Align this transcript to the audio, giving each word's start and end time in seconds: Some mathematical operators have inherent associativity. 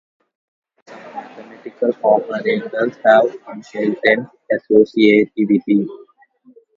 Some 0.87 0.97
mathematical 1.13 1.93
operators 2.01 2.97
have 3.05 3.35
inherent 3.53 4.29
associativity. 4.51 5.87